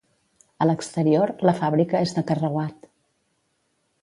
[0.65, 2.91] A l'exterior, la fàbrica és de carreuat.